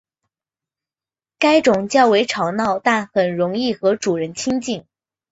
[1.37, 4.83] 该种较为吵闹但很容易和主人亲近。